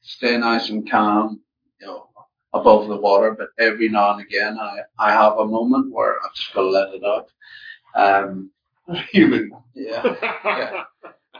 stay 0.01 0.37
nice 0.37 0.69
and 0.69 0.89
calm, 0.89 1.41
you 1.81 1.87
know, 1.87 2.09
above 2.53 2.87
the 2.87 2.97
water, 2.97 3.35
but 3.37 3.49
every 3.59 3.89
now 3.89 4.13
and 4.13 4.21
again 4.21 4.57
I, 4.59 4.79
I 4.99 5.11
have 5.11 5.37
a 5.37 5.45
moment 5.45 5.91
where 5.91 6.15
I've 6.23 6.33
just 6.35 6.53
got 6.53 6.61
to 6.61 6.69
let 6.69 6.93
it 6.93 7.03
out. 7.03 7.29
Um, 7.95 8.51
Human. 9.11 9.51
yeah, 9.75 10.15
yeah. 10.43 10.83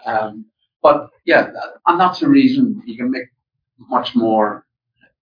Um, 0.05 0.45
but 0.81 1.10
yeah, 1.25 1.51
and 1.88 2.00
that's 2.00 2.19
the 2.19 2.29
reason 2.29 2.81
you 2.86 2.98
can 2.98 3.12
make 3.12 3.27
much 3.77 4.15
more 4.15 4.65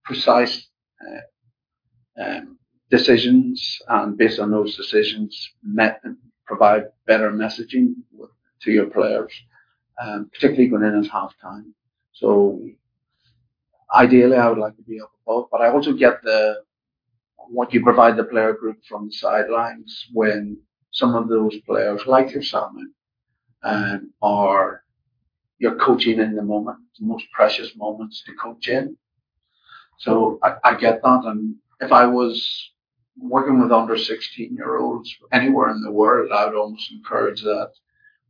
precise 0.03 0.67
uh, 1.01 2.21
um, 2.23 2.57
decisions, 2.89 3.79
and 3.87 4.17
based 4.17 4.39
on 4.39 4.51
those 4.51 4.75
decisions, 4.75 5.51
met, 5.63 6.01
provide 6.45 6.85
better 7.07 7.31
messaging 7.31 7.93
to 8.61 8.71
your 8.71 8.87
players, 8.87 9.31
um, 10.01 10.29
particularly 10.33 10.67
going 10.67 10.83
in 10.83 11.03
at 11.03 11.11
halftime. 11.11 11.71
So 12.13 12.61
ideally, 13.93 14.37
I 14.37 14.49
would 14.49 14.57
like 14.57 14.75
to 14.77 14.83
be 14.83 14.99
up 14.99 15.11
above, 15.25 15.45
but 15.51 15.61
I 15.61 15.69
also 15.69 15.93
get 15.93 16.21
the 16.23 16.63
what 17.49 17.73
you 17.73 17.83
provide 17.83 18.17
the 18.17 18.23
player 18.23 18.53
group 18.53 18.77
from 18.87 19.07
the 19.07 19.13
sidelines 19.13 20.07
when 20.13 20.57
some 20.91 21.15
of 21.15 21.29
those 21.29 21.57
players, 21.65 22.05
like 22.05 22.33
your 22.33 22.43
Salmon, 22.43 22.93
um, 23.63 24.13
are 24.21 24.83
you're 25.59 25.75
coaching 25.75 26.19
in 26.19 26.35
the 26.35 26.41
moment, 26.41 26.79
the 26.99 27.05
most 27.05 27.25
precious 27.31 27.75
moments 27.75 28.23
to 28.25 28.33
coach 28.33 28.67
in. 28.67 28.97
So 29.99 30.39
I, 30.41 30.55
I 30.63 30.75
get 30.75 31.01
that, 31.03 31.21
and 31.25 31.55
if 31.79 31.91
I 31.91 32.07
was 32.07 32.71
working 33.17 33.61
with 33.61 33.71
under 33.71 33.97
16 33.97 34.55
year 34.55 34.77
olds 34.77 35.15
anywhere 35.31 35.69
in 35.69 35.81
the 35.81 35.91
world, 35.91 36.31
I 36.31 36.45
would 36.45 36.55
almost 36.55 36.91
encourage 36.91 37.41
that 37.41 37.71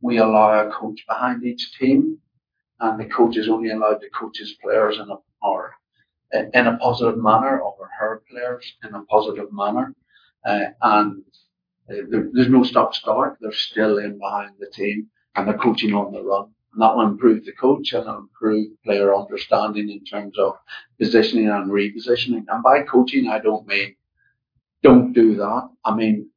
we 0.00 0.18
allow 0.18 0.66
a 0.66 0.70
coach 0.70 1.04
behind 1.08 1.44
each 1.44 1.78
team 1.78 2.18
and 2.80 2.98
the 2.98 3.06
coach 3.06 3.36
is 3.36 3.48
only 3.48 3.70
allowed 3.70 4.00
to 4.00 4.10
coach 4.10 4.38
his 4.38 4.54
players 4.62 4.98
in 4.98 5.08
a, 5.08 5.16
or 5.40 5.74
in 6.32 6.66
a 6.66 6.76
positive 6.78 7.16
manner 7.16 7.60
or 7.60 7.88
her 7.98 8.22
players 8.28 8.74
in 8.84 8.94
a 8.94 9.04
positive 9.04 9.52
manner. 9.52 9.94
Uh, 10.44 10.66
and 10.82 11.22
uh, 11.90 11.94
there, 12.10 12.28
there's 12.32 12.48
no 12.48 12.62
stop 12.62 12.94
start. 12.94 13.38
They're 13.40 13.52
still 13.52 13.98
in 13.98 14.18
behind 14.18 14.52
the 14.58 14.66
team 14.66 15.08
and 15.34 15.46
they're 15.46 15.58
coaching 15.58 15.94
on 15.94 16.12
the 16.12 16.22
run. 16.22 16.50
And 16.72 16.82
that 16.82 16.96
will 16.96 17.06
improve 17.06 17.44
the 17.44 17.52
coach 17.52 17.92
and 17.92 18.06
improve 18.06 18.68
player 18.84 19.14
understanding 19.14 19.90
in 19.90 20.04
terms 20.04 20.38
of 20.38 20.54
positioning 20.98 21.48
and 21.48 21.70
repositioning. 21.70 22.44
And 22.48 22.62
by 22.62 22.82
coaching, 22.82 23.28
I 23.28 23.38
don't 23.40 23.66
mean 23.66 23.94
don't 24.82 25.12
do 25.12 25.36
that. 25.36 25.68
I 25.84 25.94
mean 25.94 26.30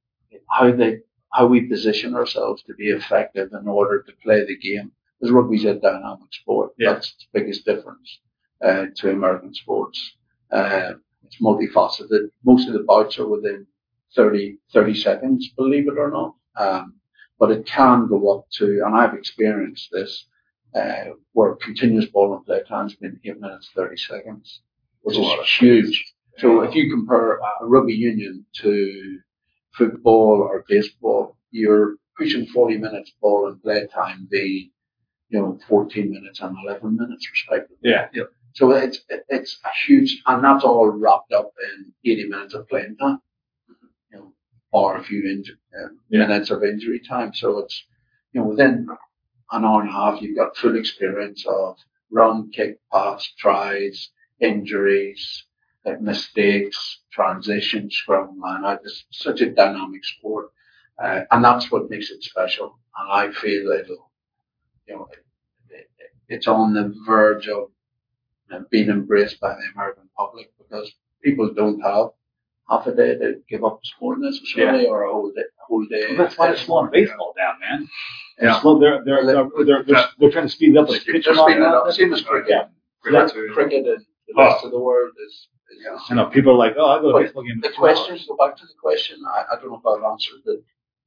how 0.49 0.71
they 0.71 0.99
how 1.31 1.47
we 1.47 1.61
position 1.61 2.15
ourselves 2.15 2.63
to 2.63 2.73
be 2.75 2.89
effective 2.89 3.49
in 3.53 3.67
order 3.67 4.01
to 4.03 4.11
play 4.23 4.45
the 4.45 4.57
game. 4.57 4.91
Because 5.19 5.33
rugby's 5.33 5.65
a 5.65 5.75
dynamic 5.75 6.33
sport. 6.33 6.71
Yeah. 6.77 6.93
That's 6.93 7.15
the 7.15 7.39
biggest 7.39 7.65
difference 7.65 8.19
uh, 8.63 8.87
to 8.95 9.11
American 9.11 9.53
sports. 9.53 10.15
Uh, 10.51 10.93
it's 11.23 11.41
multifaceted. 11.41 12.29
Most 12.43 12.67
of 12.67 12.73
the 12.73 12.83
bouts 12.83 13.17
are 13.19 13.27
within 13.27 13.65
30, 14.15 14.57
30 14.73 14.95
seconds, 14.95 15.49
believe 15.57 15.87
it 15.87 15.97
or 15.97 16.11
not. 16.11 16.35
Um, 16.57 16.95
but 17.39 17.51
it 17.51 17.65
can 17.65 18.07
go 18.07 18.37
up 18.37 18.45
to, 18.57 18.81
and 18.85 18.95
I've 18.95 19.13
experienced 19.13 19.89
this, 19.91 20.25
uh, 20.73 21.05
where 21.33 21.55
continuous 21.55 22.05
ball 22.05 22.35
and 22.35 22.45
play 22.45 22.61
time 22.63 22.85
has 22.89 22.95
been 22.95 23.19
8 23.23 23.39
minutes 23.39 23.69
30 23.75 23.97
seconds, 23.97 24.61
which 25.01 25.17
is 25.17 25.49
huge. 25.59 26.13
So 26.37 26.61
if 26.61 26.75
you 26.75 26.89
compare 26.89 27.37
a 27.37 27.65
rugby 27.65 27.93
union 27.93 28.45
to 28.61 29.19
football 29.73 30.41
or 30.41 30.65
baseball, 30.67 31.37
you're 31.51 31.95
pushing 32.17 32.45
40 32.47 32.77
minutes 32.77 33.11
ball 33.21 33.47
and 33.47 33.61
play 33.61 33.87
time, 33.93 34.27
the, 34.31 34.69
you 35.29 35.39
know, 35.39 35.57
14 35.67 36.11
minutes 36.11 36.39
and 36.41 36.55
11 36.65 36.95
minutes 36.95 37.29
respectively. 37.31 37.77
Yeah. 37.83 38.07
Yep. 38.13 38.31
So 38.53 38.71
it's, 38.71 38.99
it's 39.29 39.59
a 39.65 39.69
huge, 39.85 40.21
and 40.25 40.43
that's 40.43 40.63
all 40.63 40.87
wrapped 40.89 41.33
up 41.33 41.51
in 41.77 41.93
80 42.09 42.29
minutes 42.29 42.53
of 42.53 42.67
playing 42.69 42.95
time, 42.97 43.19
or 44.75 44.97
a 44.97 45.03
few 45.03 45.23
inju- 45.23 45.61
uh, 45.77 45.89
yeah. 46.09 46.27
minutes 46.27 46.49
of 46.51 46.63
injury 46.63 46.99
time. 47.07 47.33
So 47.33 47.59
it's, 47.59 47.85
you 48.33 48.41
know, 48.41 48.47
within 48.47 48.87
an 49.51 49.63
hour 49.63 49.81
and 49.81 49.89
a 49.89 49.93
half, 49.93 50.21
you've 50.21 50.37
got 50.37 50.57
full 50.57 50.77
experience 50.77 51.45
of 51.47 51.77
run, 52.11 52.51
kick, 52.51 52.79
pass, 52.91 53.25
tries, 53.39 54.09
injuries, 54.41 55.45
like 55.85 56.01
mistakes, 56.01 56.99
transitions, 57.11 57.95
scrum, 57.95 58.39
line 58.39 58.79
It's 58.83 59.05
such 59.11 59.39
a 59.41 59.49
dynamic 59.51 60.03
sport. 60.03 60.47
Uh, 61.01 61.21
and 61.31 61.43
that's 61.43 61.71
what 61.71 61.89
makes 61.89 62.11
it 62.11 62.21
special. 62.23 62.77
And 62.97 63.11
I 63.11 63.31
feel 63.31 63.71
it'll, 63.71 64.11
you 64.87 64.95
know, 64.95 65.07
it, 65.11 65.25
it, 65.69 66.11
it's 66.27 66.47
on 66.47 66.73
the 66.73 66.93
verge 67.05 67.47
of 67.47 67.69
being 68.69 68.89
embraced 68.89 69.39
by 69.39 69.53
the 69.53 69.67
American 69.73 70.09
public 70.17 70.51
because 70.57 70.91
people 71.23 71.53
don't 71.53 71.79
have 71.81 72.09
half 72.69 72.87
a 72.87 72.95
day 72.95 73.17
to 73.17 73.35
give 73.49 73.63
up 73.63 73.79
sport 73.83 74.19
necessarily 74.19 74.83
yeah. 74.83 74.89
or 74.89 75.03
a 75.03 75.11
whole 75.11 75.31
day. 75.31 75.41
A 75.41 75.65
whole 75.67 75.85
day 75.85 76.05
well, 76.09 76.17
that's 76.17 76.37
why 76.37 76.47
they're 76.47 76.57
slowing 76.57 76.91
baseball 76.91 77.33
down, 77.37 77.59
man. 77.59 77.89
They're, 78.37 78.49
yeah. 78.49 78.61
slow, 78.61 78.79
they're, 78.79 79.03
they're, 79.05 79.25
they're, 79.25 79.49
they're, 79.65 79.83
they're, 79.83 80.05
they're, 80.19 80.31
trying 80.31 80.45
to 80.45 80.49
speed 80.49 80.75
it 80.75 80.77
up. 80.77 80.89
Like 80.89 81.03
they're 81.05 81.21
speeding 81.21 81.33
it 81.33 81.61
up. 81.61 81.91
Same 81.91 82.13
as 82.13 82.21
cricket. 82.21 82.49
Yeah. 82.49 82.67
Cricket, 83.01 83.53
cricket 83.53 83.85
and 83.85 84.05
the 84.27 84.33
oh. 84.35 84.43
rest 84.43 84.65
of 84.65 84.71
the 84.71 84.79
world 84.79 85.11
is. 85.27 85.47
Yeah. 85.83 85.97
I 86.09 86.13
know 86.15 86.27
people 86.27 86.53
are 86.53 86.57
like, 86.57 86.75
oh, 86.77 86.85
I 86.85 87.01
go 87.01 87.11
to 87.11 87.17
a 87.17 87.23
baseball 87.23 87.43
game. 87.43 87.59
The 87.61 87.69
question, 87.69 88.17
go 88.27 88.37
back 88.37 88.55
to 88.57 88.65
the 88.65 88.73
question. 88.81 89.19
I, 89.27 89.53
I 89.53 89.55
don't 89.59 89.69
know 89.69 89.81
if 89.83 89.85
I've 89.85 90.03
answered 90.09 90.41
it 90.45 90.63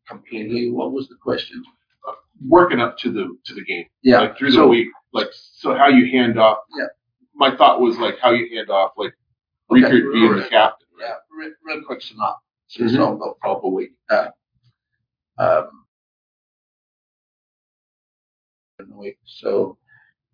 completely. 0.08 0.70
What 0.70 0.92
was 0.92 1.08
the 1.08 1.16
question? 1.20 1.62
Uh, 2.06 2.12
working 2.46 2.80
up 2.80 2.98
to 2.98 3.12
the 3.12 3.36
to 3.46 3.54
the 3.54 3.64
game, 3.64 3.86
yeah, 4.02 4.20
like 4.20 4.36
through 4.36 4.52
so, 4.52 4.60
the 4.60 4.66
week, 4.66 4.88
like 5.12 5.28
so 5.32 5.74
how 5.74 5.88
you 5.88 6.10
hand 6.10 6.38
off, 6.38 6.58
yeah 6.76 6.86
my 7.38 7.56
thought 7.56 7.80
was 7.80 7.96
like 7.98 8.18
how 8.20 8.32
you 8.32 8.54
hand 8.54 8.68
off 8.68 8.92
like 8.96 9.14
okay, 9.70 9.80
Riekert 9.80 10.12
being 10.12 10.36
the 10.36 10.48
captain. 10.50 10.87
Yeah, 11.00 11.14
real, 11.36 11.52
real 11.64 11.84
quick 11.84 12.02
synopsis 12.02 12.38
mm-hmm. 12.78 13.18
the 13.18 13.34
proper 13.40 13.68
week. 13.68 13.92
Uh, 14.10 14.28
um. 15.38 15.84
So, 19.24 19.76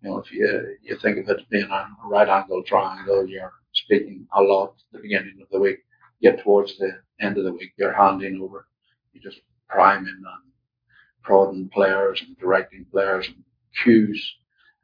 you 0.01 0.09
know, 0.09 0.19
if 0.19 0.31
you 0.31 0.77
you 0.81 0.97
think 0.97 1.17
of 1.17 1.29
it 1.29 1.39
as 1.39 1.45
being 1.49 1.69
a 1.69 1.87
right 2.05 2.27
angle 2.27 2.63
triangle, 2.63 3.27
you're 3.27 3.51
speaking 3.73 4.27
a 4.35 4.41
lot 4.41 4.69
at 4.69 4.93
the 4.93 4.99
beginning 4.99 5.39
of 5.41 5.47
the 5.51 5.59
week. 5.59 5.79
Get 6.21 6.43
towards 6.43 6.77
the 6.77 6.91
end 7.19 7.37
of 7.37 7.43
the 7.43 7.53
week, 7.53 7.73
you're 7.77 7.93
handing 7.93 8.41
over. 8.41 8.67
You're 9.13 9.23
just 9.31 9.41
priming 9.69 10.07
and 10.07 10.25
prodding 11.23 11.69
players 11.69 12.21
and 12.25 12.37
directing 12.37 12.85
players 12.91 13.27
and 13.27 13.43
cues 13.83 14.35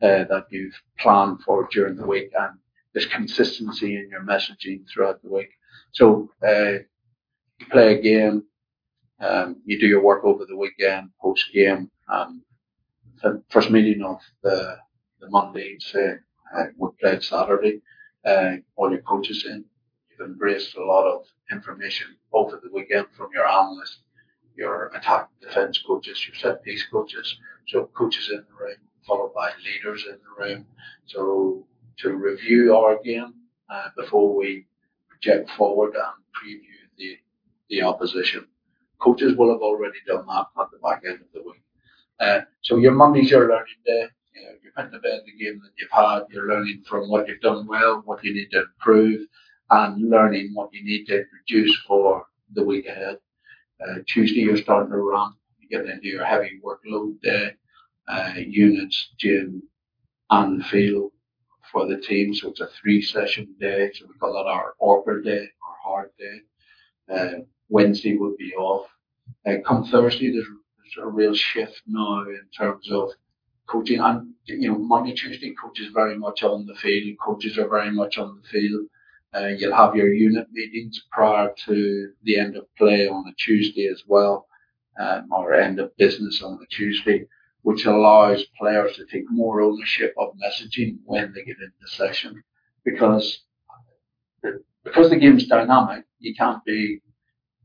uh, 0.02 0.26
that 0.26 0.48
you've 0.50 0.74
planned 1.00 1.42
for 1.44 1.68
during 1.72 1.96
the 1.96 2.06
week 2.06 2.32
and 2.38 2.58
there's 2.94 3.06
consistency 3.06 3.96
in 3.98 4.10
your 4.10 4.24
messaging 4.24 4.84
throughout 4.90 5.22
the 5.22 5.30
week. 5.30 5.52
So 5.92 6.30
uh, 6.46 6.80
you 7.60 7.66
play 7.72 7.98
a 7.98 8.02
game, 8.02 8.44
um, 9.20 9.62
you 9.66 9.80
do 9.80 9.88
your 9.88 10.04
work 10.04 10.24
over 10.24 10.46
the 10.46 10.58
weekend, 10.58 11.10
post 11.22 11.46
game, 11.54 11.92
um, 12.12 12.44
the 13.22 13.44
first 13.50 13.70
meeting 13.72 14.04
of 14.04 14.20
the, 14.44 14.78
the 15.20 15.30
Monday, 15.30 15.78
say, 15.80 16.16
uh, 16.58 16.66
we 16.78 16.90
played 17.00 17.24
Saturday, 17.24 17.82
uh, 18.26 18.54
all 18.76 18.92
your 18.92 19.02
coaches 19.02 19.46
in. 19.48 19.64
You've 20.10 20.28
embraced 20.28 20.76
a 20.76 20.84
lot 20.84 21.08
of 21.08 21.26
information 21.52 22.08
over 22.34 22.60
the 22.64 22.72
weekend 22.74 23.08
from 23.16 23.30
your 23.34 23.48
analysts, 23.48 24.00
your 24.56 24.88
attack 24.96 25.30
defense 25.42 25.82
coaches, 25.86 26.26
your 26.28 26.36
set 26.36 26.64
piece 26.64 26.86
coaches, 26.92 27.38
so 27.68 27.90
coaches 27.96 28.30
in 28.32 28.38
the 28.38 28.66
room, 28.66 28.78
followed 29.08 29.34
by 29.34 29.52
leaders 29.64 30.06
in 30.06 30.18
the 30.18 30.44
room. 30.46 30.66
So 31.06 31.66
to 32.00 32.14
review 32.14 32.76
our 32.76 33.00
game 33.04 33.34
uh, 33.70 33.90
before 33.98 34.36
we 34.36 34.66
project 35.22 35.50
forward 35.58 35.94
and 35.96 36.24
preview 36.36 36.62
the, 36.98 37.18
the 37.70 37.82
opposition. 37.82 38.48
Coaches 39.00 39.36
will 39.36 39.52
have 39.52 39.62
already 39.62 39.98
done 40.08 40.26
that 40.28 40.46
at 40.60 40.68
the 40.72 40.78
back 40.84 41.02
end 41.06 41.22
of 41.22 41.28
the 41.34 41.42
week. 41.42 41.64
Uh, 42.20 42.42
so 42.62 42.78
your 42.78 42.92
Monday's 42.92 43.32
your 43.32 43.48
learning 43.50 43.82
day. 43.86 44.08
You 44.36 44.44
know, 44.44 44.52
you're 44.62 44.72
putting 44.76 44.92
bed 45.02 45.22
the 45.26 45.44
game 45.44 45.60
that 45.64 45.72
you've 45.78 45.92
had. 45.92 46.24
You're 46.30 46.48
learning 46.48 46.84
from 46.88 47.10
what 47.10 47.28
you've 47.28 47.42
done 47.42 47.68
well, 47.68 48.02
what 48.06 48.24
you 48.24 48.34
need 48.34 48.50
to 48.52 48.64
improve, 48.64 49.26
and 49.72 50.10
learning 50.10 50.52
what 50.54 50.70
you 50.72 50.84
need 50.84 51.06
to 51.06 51.24
reduce 51.34 51.76
for 51.88 52.26
the 52.54 52.64
week 52.64 52.88
ahead. 52.88 53.18
Uh, 53.82 53.96
Tuesday 54.08 54.42
you're 54.42 54.58
starting 54.58 54.92
to 54.92 54.98
run. 54.98 55.34
You 55.60 55.68
get 55.70 55.90
into 55.90 56.08
your 56.08 56.26
heavy 56.26 56.62
workload 56.64 57.20
day 57.22 57.54
uh, 58.08 58.34
units, 58.38 59.10
gym, 59.18 59.64
and 60.30 60.64
field 60.66 61.12
for 61.72 61.88
the 61.88 61.98
team. 61.98 62.34
So 62.34 62.50
it's 62.50 62.60
a 62.60 62.68
three 62.82 63.02
session 63.02 63.56
day. 63.60 63.92
So 63.94 64.06
we 64.08 64.18
call 64.20 64.34
that 64.34 64.50
our 64.50 64.74
awkward 64.80 65.24
day, 65.24 65.48
our 65.68 65.78
hard 65.84 66.10
day. 66.20 66.40
Uh, 67.14 67.42
Wednesday 67.70 68.16
would 68.18 68.38
be 68.38 68.54
off. 68.56 68.88
Uh, 69.46 69.56
come 69.66 69.86
Thursday, 69.86 70.32
there's, 70.32 70.46
there's, 70.46 71.06
a 71.06 71.08
real 71.08 71.34
shift 71.34 71.82
now 71.88 72.22
in 72.22 72.42
terms 72.58 72.92
of 72.92 73.12
coaching. 73.68 74.00
And, 74.00 74.34
you 74.46 74.72
know, 74.72 74.78
Monday, 74.78 75.14
Tuesday, 75.14 75.54
coaches 75.54 75.90
very 75.94 76.18
much 76.18 76.44
on 76.44 76.66
the 76.66 76.76
field. 76.76 77.18
Coaches 77.24 77.58
are 77.58 77.70
very 77.70 77.92
much 77.92 78.18
on 78.18 78.42
the 78.42 78.48
field. 78.48 78.88
Uh, 79.34 79.48
you'll 79.48 79.76
have 79.76 79.96
your 79.96 80.14
unit 80.14 80.48
meetings 80.52 81.02
prior 81.12 81.54
to 81.66 82.12
the 82.24 82.38
end 82.38 82.58
of 82.58 82.66
play 82.76 83.08
on 83.08 83.26
a 83.30 83.34
Tuesday 83.38 83.88
as 83.88 84.04
well, 84.06 84.46
um, 85.00 85.30
or 85.32 85.54
end 85.54 85.80
of 85.80 85.96
business 85.96 86.44
on 86.44 86.60
a 86.62 86.66
Tuesday 86.68 87.26
which 87.64 87.86
allows 87.86 88.44
players 88.58 88.96
to 88.96 89.06
take 89.06 89.30
more 89.30 89.62
ownership 89.62 90.14
of 90.18 90.34
messaging 90.44 90.98
when 91.06 91.32
they 91.34 91.44
get 91.44 91.58
into 91.58 91.72
the 91.82 91.88
session 91.88 92.44
because 92.84 93.42
because 94.84 95.10
the 95.10 95.18
game's 95.18 95.48
dynamic, 95.48 96.06
you 96.20 96.34
can't 96.36 96.64
be, 96.66 97.02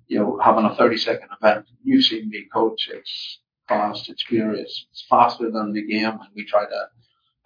you 0.08 0.18
know, 0.18 0.38
having 0.42 0.64
a 0.64 0.74
30 0.74 0.96
second 0.98 1.28
event. 1.40 1.66
You've 1.82 2.04
seen 2.04 2.28
me 2.28 2.44
coach. 2.52 2.88
It's 2.92 3.40
fast. 3.68 4.08
It's 4.08 4.22
furious. 4.22 4.86
It's 4.90 5.04
faster 5.08 5.50
than 5.50 5.72
the 5.72 5.86
game. 5.86 6.10
And 6.10 6.28
we 6.34 6.44
try 6.44 6.64
to, 6.64 6.86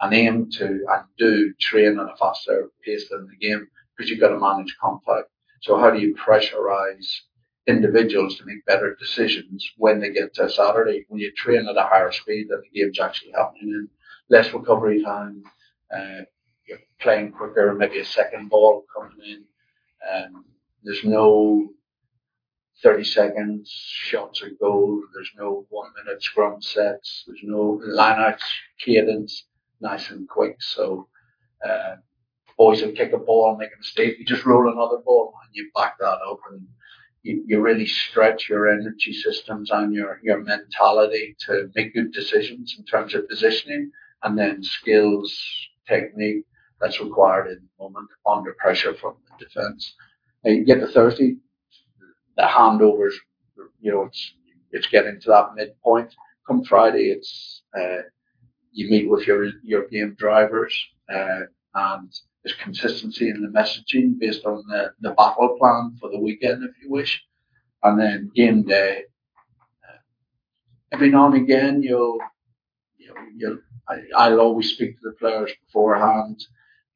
and 0.00 0.12
aim 0.12 0.50
to, 0.52 0.64
and 0.66 1.04
do 1.19 1.54
train 1.61 1.99
at 2.00 2.12
a 2.12 2.16
faster 2.19 2.71
pace 2.85 3.09
than 3.09 3.28
the 3.28 3.47
game 3.47 3.69
because 3.97 4.11
you've 4.11 4.21
got 4.21 4.30
to 4.30 4.38
manage 4.38 4.76
conflict. 4.80 5.30
So 5.62 5.78
how 5.78 5.90
do 5.90 6.00
you 6.00 6.16
pressurize 6.16 7.07
individuals 7.67 8.37
to 8.37 8.45
make 8.45 8.64
better 8.64 8.97
decisions 8.99 9.71
when 9.76 10.00
they 10.00 10.11
get 10.11 10.35
to 10.35 10.49
Saturday. 10.49 11.05
When 11.09 11.21
you 11.21 11.33
train 11.33 11.67
at 11.69 11.76
a 11.76 11.83
higher 11.83 12.12
speed 12.12 12.49
that 12.49 12.62
the 12.62 12.81
game's 12.81 12.99
actually 12.99 13.33
happening 13.33 13.69
in, 13.69 13.88
less 14.29 14.52
recovery 14.52 15.02
time, 15.02 15.43
uh, 15.95 16.23
you're 16.67 16.79
playing 17.00 17.33
quicker, 17.33 17.75
maybe 17.75 17.99
a 17.99 18.05
second 18.05 18.49
ball 18.49 18.85
coming 18.97 19.19
in. 19.25 19.45
Um, 20.09 20.45
there's 20.83 21.05
no 21.05 21.69
30 22.83 23.05
seconds 23.05 23.71
shots 23.71 24.43
or 24.43 24.50
goal. 24.61 25.02
There's 25.12 25.31
no 25.37 25.67
one 25.69 25.90
minute 26.02 26.23
scrum 26.23 26.62
sets. 26.62 27.25
There's 27.26 27.40
no 27.43 27.81
line 27.85 28.19
out 28.19 28.40
cadence, 28.79 29.45
nice 29.81 30.11
and 30.11 30.29
quick. 30.29 30.57
So, 30.61 31.09
uh, 31.64 31.97
boys 32.57 32.83
will 32.83 32.93
kick 32.93 33.12
a 33.12 33.19
ball, 33.19 33.50
and 33.50 33.59
make 33.59 33.71
a 33.75 33.79
mistake, 33.79 34.19
you 34.19 34.25
just 34.25 34.47
roll 34.47 34.73
another 34.73 34.99
ball 35.05 35.35
and 35.45 35.55
you 35.55 35.71
back 35.75 35.99
that 35.99 36.19
up 36.31 36.40
and 36.50 36.67
you, 37.23 37.45
you 37.47 37.61
really 37.61 37.87
stretch 37.87 38.49
your 38.49 38.69
energy 38.69 39.12
systems 39.12 39.71
and 39.71 39.93
your, 39.93 40.21
your 40.23 40.43
mentality 40.43 41.37
to 41.47 41.71
make 41.75 41.95
good 41.95 42.12
decisions 42.12 42.77
in 42.79 42.85
terms 42.85 43.15
of 43.15 43.29
positioning 43.29 43.91
and 44.23 44.39
then 44.39 44.62
skills, 44.62 45.39
technique 45.87 46.45
that's 46.81 47.00
required 47.00 47.49
in 47.49 47.57
the 47.57 47.85
moment 47.85 48.09
under 48.27 48.55
pressure 48.59 48.95
from 48.95 49.15
the 49.27 49.45
defence. 49.45 49.95
you 50.45 50.65
get 50.65 50.81
to 50.81 50.87
Thursday, 50.87 51.37
the 52.37 52.43
handovers, 52.43 53.15
you 53.81 53.93
know, 53.93 54.05
it's 54.05 54.33
it's 54.73 54.87
getting 54.87 55.21
to 55.21 55.29
that 55.29 55.55
midpoint. 55.57 56.15
Come 56.47 56.65
Friday, 56.65 57.11
it's 57.11 57.62
uh, 57.77 58.03
you 58.73 58.89
meet 58.89 59.11
with 59.11 59.27
your 59.27 59.50
your 59.62 59.89
game 59.89 60.15
drivers 60.19 60.75
uh, 61.12 61.41
and 61.75 62.12
there's 62.42 62.56
consistency 62.56 63.28
in 63.28 63.42
the 63.42 63.49
messaging 63.49 64.18
based 64.18 64.44
on 64.44 64.64
the, 64.68 64.92
the 65.00 65.11
battle 65.11 65.56
plan 65.59 65.97
for 66.00 66.11
the 66.11 66.18
weekend, 66.18 66.64
if 66.64 66.70
you 66.82 66.90
wish. 66.90 67.23
And 67.82 68.00
then 68.00 68.30
game 68.35 68.62
day, 68.62 69.04
uh, 69.87 69.99
every 70.92 71.11
now 71.11 71.26
and 71.26 71.35
again, 71.35 71.82
you'll, 71.82 72.18
you'll, 72.97 73.14
you'll 73.37 73.59
I, 74.16 74.30
will 74.30 74.40
always 74.40 74.70
speak 74.70 74.97
to 74.97 75.11
the 75.11 75.16
players 75.16 75.50
beforehand. 75.66 76.42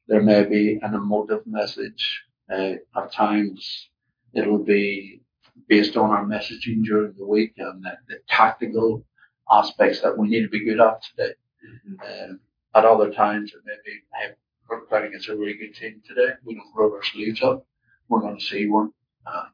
There 0.07 0.21
may 0.21 0.45
be 0.45 0.79
an 0.81 0.93
emotive 0.93 1.45
message. 1.45 2.23
Uh, 2.51 2.75
at 2.95 3.11
times, 3.11 3.89
it'll 4.33 4.63
be 4.63 5.21
based 5.67 5.97
on 5.97 6.11
our 6.11 6.25
messaging 6.25 6.83
during 6.83 7.13
the 7.17 7.25
week 7.25 7.53
and 7.57 7.83
the, 7.83 7.97
the 8.07 8.19
tactical 8.29 9.05
aspects 9.51 10.01
that 10.01 10.17
we 10.17 10.27
need 10.27 10.43
to 10.43 10.49
be 10.49 10.63
good 10.63 10.79
at 10.79 11.01
today. 11.03 11.33
Mm-hmm. 11.89 12.31
Um, 12.31 12.39
at 12.75 12.85
other 12.85 13.11
times, 13.11 13.51
it 13.53 13.61
may 13.65 13.75
be, 13.83 13.99
hey, 14.13 14.33
we're 14.69 14.81
playing 14.81 15.07
against 15.07 15.29
a 15.29 15.35
really 15.35 15.55
good 15.55 15.75
team 15.75 16.01
today. 16.07 16.33
We 16.43 16.55
don't 16.55 16.73
roll 16.75 16.93
our 16.93 17.03
sleeves 17.03 17.41
up. 17.43 17.65
We're 18.09 18.21
going 18.21 18.37
to 18.37 18.43
see 18.45 18.67
one. 18.67 18.91
Uh, 19.25 19.45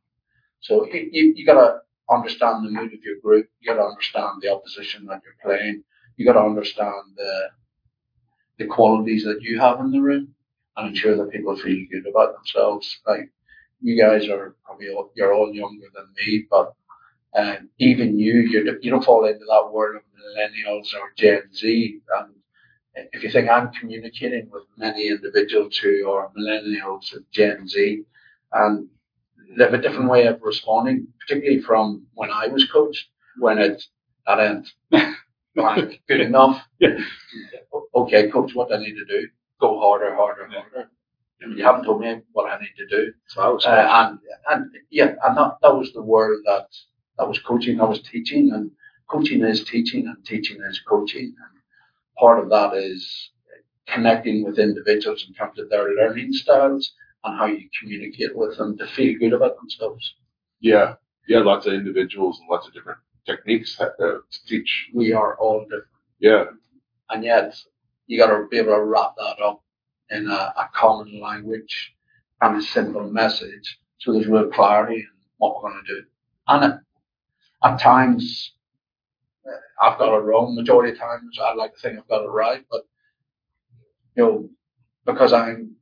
so 0.59 0.85
you, 0.85 1.09
you, 1.11 1.33
you 1.37 1.45
got 1.45 1.55
to 1.55 1.79
understand 2.09 2.65
the 2.65 2.71
mood 2.71 2.93
of 2.93 3.03
your 3.03 3.17
group. 3.23 3.47
You 3.59 3.73
got 3.73 3.81
to 3.81 3.87
understand 3.89 4.41
the 4.41 4.53
opposition 4.53 5.05
that 5.07 5.21
you're 5.23 5.35
playing. 5.43 5.83
You 6.17 6.25
got 6.25 6.33
to 6.33 6.41
understand 6.41 6.93
the 7.15 7.49
the 8.57 8.67
qualities 8.67 9.23
that 9.23 9.41
you 9.41 9.59
have 9.59 9.79
in 9.79 9.91
the 9.91 9.99
room 10.01 10.35
and 10.77 10.89
ensure 10.89 11.17
that 11.17 11.31
people 11.31 11.55
feel 11.55 11.85
good 11.91 12.07
about 12.07 12.35
themselves. 12.35 12.99
Like 13.07 13.31
you 13.81 13.99
guys 13.99 14.29
are 14.29 14.55
probably 14.63 14.89
all, 14.89 15.11
you're 15.15 15.33
all 15.33 15.53
younger 15.53 15.87
than 15.95 16.05
me, 16.17 16.45
but 16.49 16.73
um, 17.35 17.69
even 17.79 18.19
you, 18.19 18.41
you 18.81 18.91
don't 18.91 19.03
fall 19.03 19.25
into 19.25 19.45
that 19.47 19.71
world 19.71 19.95
of 19.95 20.01
millennials 20.13 20.93
or 20.93 21.11
Gen 21.17 21.43
Z. 21.55 22.01
And 22.19 22.33
if 22.95 23.23
you 23.23 23.31
think 23.31 23.49
I'm 23.49 23.71
communicating 23.71 24.49
with 24.51 24.63
many 24.77 25.09
individuals 25.09 25.77
who 25.77 26.09
are 26.09 26.31
millennials 26.37 27.13
and 27.13 27.25
Gen 27.31 27.67
Z, 27.67 28.03
and 28.53 28.87
they 29.57 29.63
have 29.63 29.73
a 29.73 29.81
different 29.81 30.09
way 30.09 30.27
of 30.27 30.41
responding, 30.41 31.07
particularly 31.19 31.61
from 31.61 32.05
when 32.13 32.31
I 32.31 32.47
was 32.47 32.65
coached, 32.71 33.07
when 33.37 33.57
it 33.57 33.83
that 34.27 34.39
end. 34.39 34.67
good 36.07 36.21
enough. 36.21 36.63
Yeah. 36.79 36.97
Okay, 37.95 38.29
coach, 38.29 38.51
what 38.53 38.69
do 38.69 38.75
I 38.75 38.79
need 38.79 38.95
to 38.95 39.05
do? 39.05 39.27
Go 39.59 39.79
harder, 39.79 40.15
harder, 40.15 40.47
yeah. 40.51 40.61
harder. 40.61 40.89
You 41.55 41.63
haven't 41.63 41.85
told 41.85 42.01
me 42.01 42.21
what 42.33 42.51
I 42.51 42.59
need 42.59 42.73
to 42.77 42.87
do. 42.87 43.13
So 43.27 43.41
I 43.41 43.47
was 43.49 43.65
uh, 43.65 43.87
and, 43.89 44.19
and 44.49 44.71
yeah, 44.91 45.15
and 45.25 45.37
that, 45.37 45.55
that 45.61 45.75
was 45.75 45.91
the 45.91 46.01
word 46.01 46.39
that 46.45 46.67
that 47.17 47.27
was 47.27 47.39
coaching. 47.39 47.81
I 47.81 47.85
was 47.85 48.01
teaching, 48.01 48.51
and 48.53 48.71
coaching 49.09 49.43
is 49.43 49.63
teaching, 49.63 50.07
and 50.07 50.23
teaching 50.23 50.59
is 50.61 50.79
coaching. 50.87 51.33
And 51.41 51.60
part 52.17 52.39
of 52.39 52.49
that 52.49 52.73
is 52.75 53.31
connecting 53.87 54.43
with 54.43 54.59
individuals 54.59 55.25
in 55.27 55.33
terms 55.33 55.59
of 55.59 55.69
their 55.69 55.89
learning 55.89 56.33
styles 56.33 56.93
and 57.23 57.37
how 57.37 57.45
you 57.45 57.69
communicate 57.79 58.35
with 58.35 58.57
them 58.57 58.77
to 58.77 58.87
feel 58.87 59.17
good 59.19 59.33
about 59.33 59.57
themselves. 59.57 60.15
Yeah, 60.59 60.95
yeah, 61.27 61.39
lots 61.39 61.65
of 61.65 61.73
individuals 61.73 62.39
and 62.39 62.49
lots 62.49 62.67
of 62.67 62.73
different 62.73 62.99
techniques 63.25 63.77
to, 63.77 63.85
uh, 63.87 64.19
to 64.31 64.45
teach. 64.47 64.89
We 64.93 65.13
are 65.13 65.37
all 65.37 65.61
different. 65.63 65.85
Yeah, 66.19 66.45
and 67.09 67.23
yet 67.23 67.55
you 68.07 68.17
got 68.17 68.27
to 68.27 68.47
be 68.49 68.57
able 68.57 68.75
to 68.75 68.83
wrap 68.83 69.15
that 69.17 69.43
up 69.43 69.63
in 70.09 70.27
a, 70.27 70.53
a 70.57 70.69
common 70.73 71.19
language 71.21 71.93
and 72.41 72.57
a 72.57 72.61
simple 72.61 73.09
message, 73.09 73.79
so 73.99 74.13
there's 74.13 74.27
real 74.27 74.49
clarity 74.49 74.95
in 74.95 75.07
what 75.37 75.55
we're 75.55 75.69
going 75.69 75.83
to 75.85 75.95
do. 75.95 76.03
And 76.47 76.79
at 77.63 77.79
times 77.79 78.53
I've 79.81 79.97
got 79.97 80.15
it 80.15 80.21
wrong. 80.21 80.55
Majority 80.55 80.93
of 80.93 80.99
times, 80.99 81.37
I 81.41 81.53
like 81.53 81.73
to 81.75 81.81
think 81.81 81.97
I've 81.97 82.07
got 82.07 82.23
it 82.23 82.29
right, 82.29 82.63
but 82.69 82.81
you 84.15 84.23
know, 84.23 84.49
because 85.05 85.33
I'm 85.33 85.75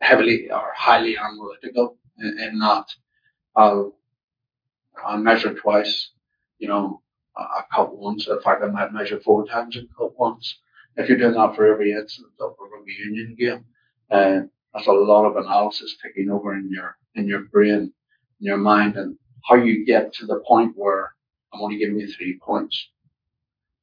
heavily 0.00 0.50
or 0.50 0.72
highly 0.76 1.16
analytical 1.16 1.96
in, 2.18 2.38
in 2.38 2.58
that, 2.58 2.84
I'll 3.54 3.96
I'll 5.04 5.18
measure 5.18 5.54
twice. 5.54 6.10
You 6.58 6.68
know, 6.68 7.02
I 7.36 7.62
cut 7.74 7.96
once. 7.96 8.28
In 8.28 8.40
fact, 8.40 8.62
I 8.62 8.68
might 8.68 8.92
measure 8.92 9.20
four 9.20 9.46
times 9.46 9.76
and 9.76 9.88
cut 9.96 10.18
once. 10.18 10.58
If 10.96 11.08
you're 11.08 11.18
doing 11.18 11.34
that 11.34 11.54
for 11.54 11.66
every 11.70 11.92
instance 11.92 12.28
of 12.40 12.52
a 12.52 12.64
rugby 12.64 12.92
union 12.92 13.36
game, 13.38 13.64
uh, 14.10 14.46
that's 14.72 14.86
a 14.86 14.92
lot 14.92 15.26
of 15.26 15.36
analysis 15.36 15.96
taking 16.02 16.30
over 16.30 16.54
in 16.54 16.70
your 16.70 16.96
in 17.14 17.26
your 17.26 17.42
brain, 17.52 17.92
in 18.40 18.46
your 18.46 18.56
mind, 18.56 18.96
and 18.96 19.16
how 19.48 19.56
you 19.56 19.84
get 19.86 20.12
to 20.14 20.26
the 20.26 20.42
point 20.46 20.72
where 20.76 21.12
I'm 21.56 21.62
only 21.62 21.78
giving 21.78 21.98
you 21.98 22.06
three 22.12 22.38
points. 22.38 22.90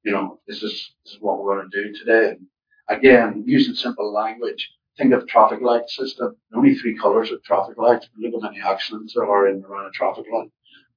You 0.03 0.11
know, 0.11 0.39
this 0.47 0.57
is, 0.57 0.93
this 1.03 1.13
is 1.13 1.21
what 1.21 1.39
we're 1.39 1.55
going 1.55 1.69
to 1.71 1.83
do 1.83 1.97
today. 1.97 2.29
And 2.29 2.47
again, 2.87 3.43
using 3.47 3.73
simple 3.73 4.13
language, 4.13 4.69
think 4.97 5.13
of 5.13 5.27
traffic 5.27 5.61
light 5.61 5.89
system. 5.89 6.35
Only 6.53 6.75
three 6.75 6.97
colours 6.97 7.31
of 7.31 7.43
traffic 7.43 7.77
lights. 7.77 8.07
Look 8.17 8.33
how 8.41 8.49
many 8.49 8.61
accidents 8.61 9.13
there 9.15 9.25
are 9.25 9.47
in 9.47 9.63
around 9.63 9.87
a 9.87 9.91
traffic 9.91 10.25
light. 10.31 10.51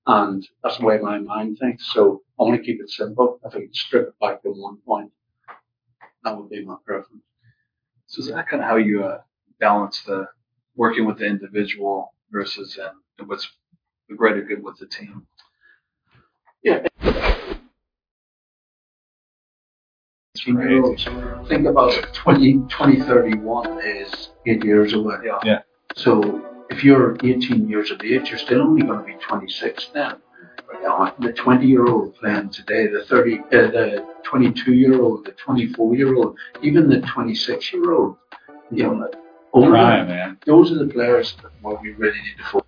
And 0.07 0.47
that's 0.63 0.79
the 0.79 0.85
way 0.85 0.99
my 0.99 1.19
mind 1.19 1.59
thinks. 1.59 1.93
So 1.93 2.23
I 2.39 2.43
want 2.43 2.57
to 2.57 2.65
keep 2.65 2.81
it 2.81 2.91
simple. 2.91 3.41
If 3.45 3.55
I 3.55 3.61
can 3.61 3.73
strip 3.73 4.09
it 4.09 4.15
back 4.21 4.43
to 4.43 4.51
one 4.51 4.79
point, 4.87 5.11
that 6.25 6.37
would 6.37 6.51
be 6.51 6.65
my 6.65 6.77
preference. 6.85 7.23
So 8.07 8.21
is 8.21 8.29
that 8.29 8.49
kind 8.49 8.63
of 8.63 8.69
how 8.69 8.77
you 8.77 9.05
uh, 9.05 9.21
balance 9.61 10.03
the 10.03 10.27
working 10.77 11.07
with 11.07 11.19
the 11.19 11.27
individual 11.27 12.13
versus 12.31 12.79
uh, 12.79 12.91
what's 13.25 13.49
the 14.09 14.15
greater 14.15 14.43
good 14.43 14.63
with 14.63 14.79
the 14.79 14.87
team? 14.87 15.27
Yeah. 16.63 16.87
Think 21.49 21.67
about 21.67 21.93
20, 22.15 22.53
2031 22.69 23.81
is 23.81 24.31
eight 24.47 24.65
years 24.65 24.93
away. 24.93 25.17
Yeah. 25.25 25.39
yeah. 25.45 25.59
So 25.95 26.43
if 26.71 26.85
you're 26.85 27.17
18 27.25 27.69
years 27.69 27.91
of 27.91 28.03
age, 28.03 28.29
you're 28.29 28.39
still 28.39 28.63
only 28.63 28.83
going 28.83 29.01
to 29.01 29.05
be 29.05 29.15
26 29.15 29.91
then. 29.95 30.17
You 30.83 31.09
the 31.21 31.33
20 31.33 31.67
year 31.67 31.87
old 31.87 32.17
playing 32.17 32.51
today, 32.51 32.87
the 32.89 33.05
30, 33.09 33.39
uh, 33.39 33.45
the 33.51 34.07
22 34.25 34.73
year 34.75 35.01
old, 35.01 35.25
the 35.25 35.33
24 35.33 35.95
year 35.95 36.15
old, 36.15 36.37
even 36.63 36.89
the 36.89 37.01
26 37.01 37.73
year 37.73 37.93
old, 37.93 38.17
you 38.71 38.83
know, 38.83 39.11
older, 39.53 39.71
man. 39.71 40.39
those 40.45 40.73
are 40.73 40.85
the 40.85 40.93
players 40.93 41.35
that 41.43 41.53
what 41.63 41.81
we 41.83 41.93
really 41.93 42.19
need 42.21 42.37
to 42.39 42.45
focus 42.45 42.66